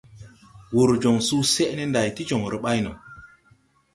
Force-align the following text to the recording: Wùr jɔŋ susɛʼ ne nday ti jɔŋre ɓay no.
Wùr 0.73 0.89
jɔŋ 1.01 1.17
susɛʼ 1.27 1.71
ne 1.75 1.83
nday 1.89 2.09
ti 2.15 2.21
jɔŋre 2.29 2.57
ɓay 2.63 2.79
no. 2.85 2.91